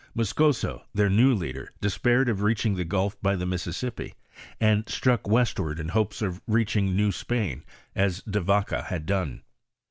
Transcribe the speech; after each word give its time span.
Muscoso, 0.15 0.83
their 0.95 1.11
new 1.11 1.31
leader, 1.31 1.71
despaired 1.79 2.27
of 2.27 2.41
reaching 2.41 2.73
the 2.73 2.83
gulf 2.83 3.21
by 3.21 3.35
the 3.35 3.45
Mississippi, 3.45 4.15
and 4.59 4.89
struck 4.89 5.27
westward 5.27 5.79
in 5.79 5.89
hopes 5.89 6.23
of 6.23 6.41
reaching 6.47 6.95
New 6.95 7.11
Spain, 7.11 7.63
as 7.95 8.23
De 8.23 8.41
Vaca 8.41 8.81
had 8.81 9.05
done. 9.05 9.43